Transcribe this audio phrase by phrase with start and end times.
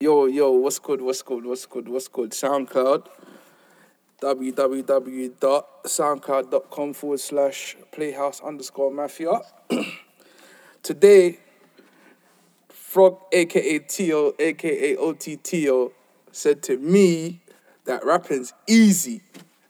[0.00, 2.30] Yo, yo, what's good, what's good, what's good, what's good?
[2.30, 3.08] SoundCloud,
[4.22, 9.40] www.soundcloud.com forward slash playhouse underscore mafia.
[10.84, 11.40] Today,
[12.68, 15.90] Frog, aka Tio, aka OTTO,
[16.30, 17.40] said to me
[17.84, 19.22] that rapping's easy,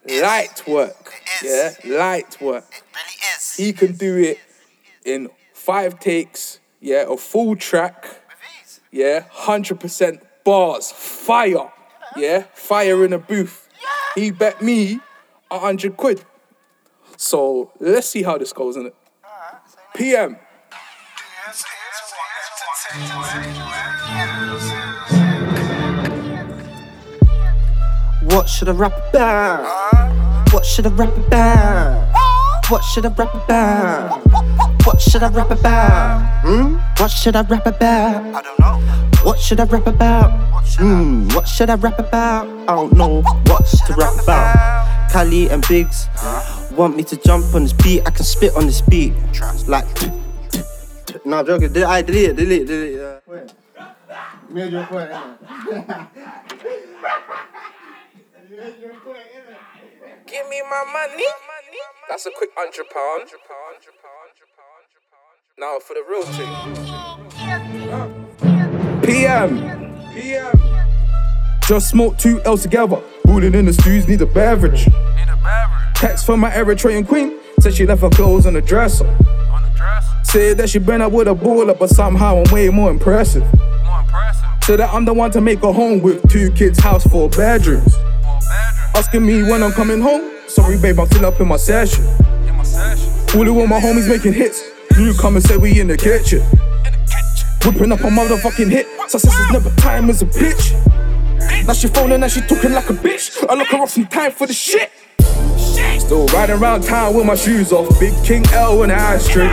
[0.06, 1.14] light work.
[1.42, 2.66] Yeah, light work.
[2.70, 3.56] It really is.
[3.56, 4.38] He can do it
[5.06, 8.17] in five takes, yeah, a full track.
[8.90, 11.70] Yeah, hundred percent bars, fire.
[12.16, 13.68] Yeah, fire in a booth.
[14.14, 15.00] He bet me
[15.50, 16.24] a hundred quid.
[17.16, 18.92] So let's see how this goes, innit?
[19.94, 20.38] PM.
[28.22, 30.52] What should I rap about?
[30.52, 32.14] What should I rap about?
[32.68, 34.20] What should I rap about?
[34.84, 36.40] What should I rap about?
[36.42, 36.87] Hmm?
[36.98, 38.34] What should I rap about?
[38.34, 38.80] I don't know.
[39.22, 40.30] What should I rap about?
[40.78, 42.48] Hmm, what should I rap about?
[42.68, 45.10] I don't know what to rap about.
[45.12, 46.08] Kali and Biggs
[46.72, 48.02] want me to jump on this beat.
[48.04, 49.12] I can spit on this beat.
[49.68, 49.86] Like,
[51.24, 51.72] no, I'm joking.
[51.72, 52.36] Did I delete it?
[52.36, 52.66] Delete it.
[52.66, 53.00] Delete it.
[53.00, 53.20] Uh,
[54.50, 55.10] Major point,
[60.26, 61.24] Give me my money.
[62.08, 63.30] That's a quick hundred pound.
[65.60, 66.46] Now for the real thing.
[69.02, 69.58] PM.
[70.14, 70.52] PM.
[71.66, 73.02] Just smoked two L's together.
[73.24, 74.86] Booling in the stews, need a beverage.
[74.86, 74.94] Need
[75.28, 77.40] a beverage Text from my Eritrean queen.
[77.58, 79.04] Said she left her clothes on the dresser.
[79.04, 79.16] on
[79.64, 80.08] the dresser.
[80.22, 83.42] Said that she been up with a baller, but somehow I'm way more impressive.
[83.42, 84.46] More impressive.
[84.62, 87.96] Said that I'm the one to make a home with two kids, house, four bedrooms.
[87.96, 88.90] Full bedroom.
[88.94, 90.30] Asking me when I'm coming home.
[90.46, 92.04] Sorry, babe, I'm still up in my session.
[92.46, 93.12] In my session.
[93.36, 94.77] All of my homies making hits.
[94.98, 96.40] You come and say we in the kitchen.
[97.64, 98.88] Whipping up a motherfucking hit.
[99.08, 100.74] Success is never time as a bitch.
[101.66, 103.46] Now she phoning and she talking like a bitch.
[103.48, 104.90] I look her up some time for the shit.
[106.00, 107.88] Still riding around town with my shoes off.
[108.00, 109.52] Big King L and high street.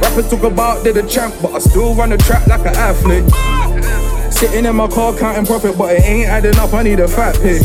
[0.00, 4.32] Rappers talk about they're the champ, but I still run the track like an athlete.
[4.32, 6.72] Sitting in my car counting profit, but it ain't adding up.
[6.72, 7.62] I need a fat pig.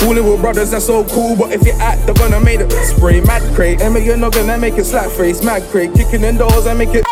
[0.00, 3.20] Fooling with brothers, that's so cool, but if you act, they're gonna make it spray
[3.20, 3.82] mad crate.
[3.82, 5.92] And make your noggin and make it slap face, mad crate.
[5.92, 7.04] Kicking in doors and make it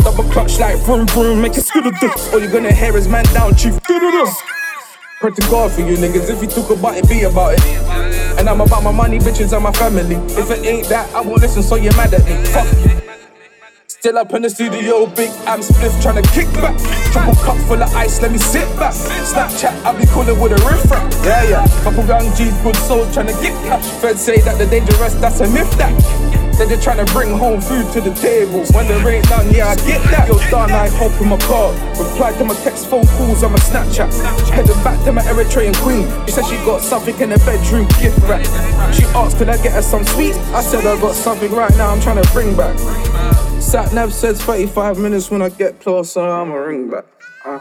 [0.00, 1.92] double clutch like vroom vroom, make it skittle
[2.32, 3.80] All you're gonna hear is man down, chief.
[3.84, 6.28] Pray to God for you niggas.
[6.30, 7.64] If you talk about it, be about it.
[8.40, 10.16] And I'm about my money, bitches, and my family.
[10.36, 12.44] If it ain't that, I won't listen, so you're mad at me.
[12.46, 13.01] Fuck you.
[14.02, 16.74] Still up in the studio, big am spliff trying to kick back.
[17.14, 18.90] Triple cup full of ice, let me sit back.
[18.90, 21.06] Snapchat, I'll be calling with a riff rap.
[21.22, 21.82] Yeah, yeah.
[21.84, 23.86] Couple young G's, good soul trying to get cash.
[24.02, 25.94] Feds say that the dangerous, that's a myth that.
[26.58, 28.66] They're trying to bring home food to the table.
[28.74, 30.26] When there ain't none, yeah, I get that.
[30.26, 31.70] Yo, done, I hop in my car.
[31.94, 34.10] Reply to my text, phone calls on my Snapchat.
[34.50, 36.10] Headed back to my Eritrean queen.
[36.26, 38.42] She said she got something in the bedroom, gift wrap.
[38.94, 40.38] She asked, could I get her some sweets?
[40.50, 42.76] I said, I got something right now, I'm trying to bring back.
[43.72, 47.06] Sat Nav says 35 minutes when I get closer, I'ma ring back.
[47.42, 47.58] Uh.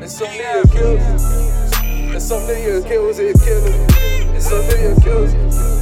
[0.00, 1.82] Insomnia kills.
[2.14, 4.36] Insomnia kills it, kills.
[4.36, 5.77] Insomnia kills.